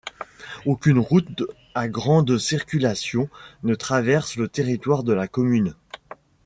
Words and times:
Aucune 0.65 0.97
route 0.97 1.43
à 1.75 1.87
grande 1.87 2.35
circulation 2.39 3.29
ne 3.61 3.75
traverse 3.75 4.35
le 4.35 4.47
territoire 4.47 5.03
de 5.03 5.13
la 5.13 5.27
commune. 5.27 5.75